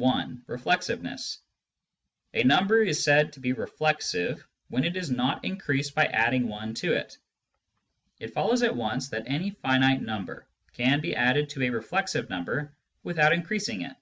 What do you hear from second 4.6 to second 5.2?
when it is